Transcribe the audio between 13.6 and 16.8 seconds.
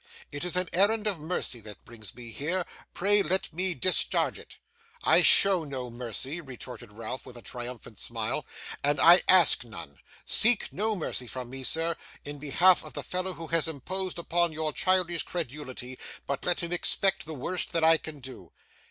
imposed upon your childish credulity, but let him